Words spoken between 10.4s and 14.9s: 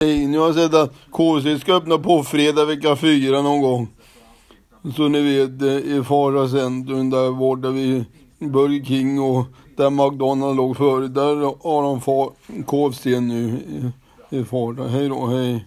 låg förut. Där har de KFC nu i, i Fara.